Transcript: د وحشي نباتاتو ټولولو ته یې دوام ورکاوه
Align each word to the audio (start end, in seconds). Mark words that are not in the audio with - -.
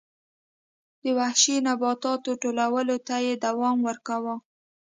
د 1.01 1.03
وحشي 1.17 1.55
نباتاتو 1.67 2.31
ټولولو 2.43 2.95
ته 3.07 3.15
یې 3.25 3.33
دوام 3.45 3.77
ورکاوه 3.87 4.35